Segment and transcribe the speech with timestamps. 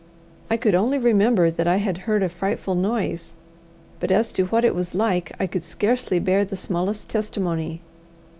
[0.49, 3.35] I could only remember that I had heard a frightful noise,
[3.99, 7.81] but as to what it was like I could scarcely bear the smallest testimony.